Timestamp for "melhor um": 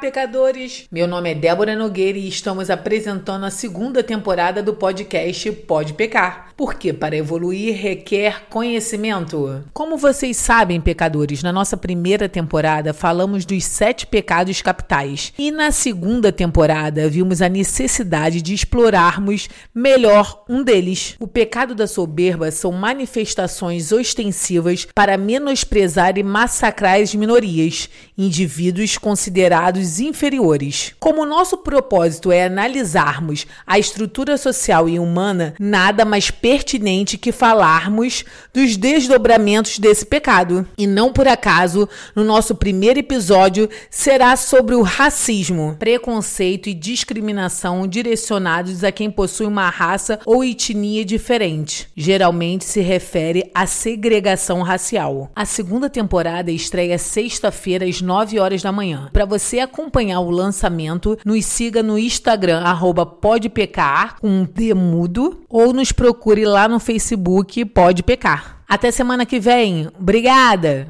19.74-20.62